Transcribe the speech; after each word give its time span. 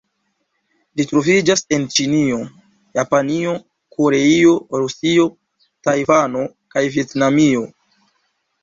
Ĝi 0.95 1.03
troviĝas 1.11 1.61
en 1.77 1.85
Ĉinio, 1.97 2.39
Japanio, 3.01 3.53
Koreio, 3.99 4.57
Rusio, 4.83 5.29
Tajvano 5.91 6.47
kaj 6.75 6.89
Vjetnamio. 6.99 7.67